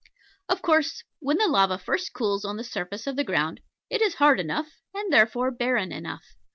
[0.49, 4.15] Of course, when the lava first cools on the surface of the ground it is
[4.15, 6.23] hard enough, and therefore barren enough.